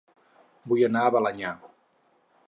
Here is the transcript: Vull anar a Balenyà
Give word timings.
Vull 0.71 0.81
anar 0.87 1.03
a 1.07 1.11
Balenyà 1.17 1.51